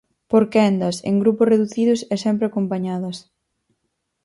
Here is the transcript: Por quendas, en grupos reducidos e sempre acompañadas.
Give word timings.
Por 0.31 0.43
quendas, 0.53 0.97
en 1.09 1.15
grupos 1.23 1.49
reducidos 1.53 1.99
e 2.13 2.15
sempre 2.25 2.45
acompañadas. 2.47 3.17